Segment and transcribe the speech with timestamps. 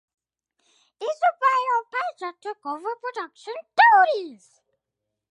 [0.99, 3.53] Eusebio Pacha took over production
[3.93, 4.59] duties.